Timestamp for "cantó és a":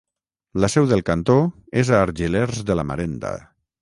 1.09-1.99